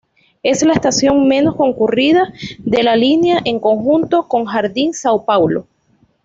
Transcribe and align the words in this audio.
Es 0.41 0.63
la 0.63 0.73
estación 0.73 1.27
menos 1.27 1.55
concurrida 1.55 2.33
de 2.57 2.81
la 2.81 2.95
línea, 2.95 3.39
en 3.45 3.59
conjunto 3.59 4.27
con 4.27 4.45
Jardim 4.45 4.93
São 4.93 5.23
Paulo. 5.23 5.67